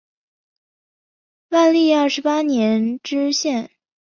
[1.49, 3.69] 万历二十八年知县。